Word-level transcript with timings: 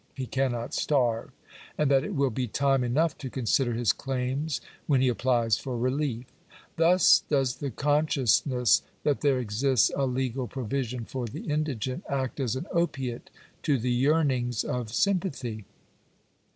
he 0.15 0.25
cannot 0.25 0.73
starve, 0.73 1.29
and 1.77 1.91
that 1.91 2.03
it 2.03 2.15
will 2.15 2.31
be 2.31 2.47
time 2.47 2.83
enough 2.83 3.15
to 3.15 3.29
consider 3.29 3.73
his 3.73 3.93
claims 3.93 4.59
when 4.87 4.99
he 4.99 5.07
applies 5.07 5.59
for 5.59 5.77
relief. 5.77 6.25
Thus 6.75 7.23
does 7.29 7.57
the 7.57 7.69
conscious 7.69 8.43
ness 8.43 8.81
that 9.03 9.21
there 9.21 9.37
exists 9.37 9.91
a 9.95 10.07
legal 10.07 10.47
provision 10.47 11.05
for 11.05 11.27
the 11.27 11.41
indigent, 11.41 12.03
act 12.09 12.39
as 12.39 12.55
an 12.55 12.65
opiate 12.71 13.29
to 13.61 13.77
the 13.77 13.91
yearnings 13.91 14.63
of 14.63 14.91
sympathy. 14.91 15.65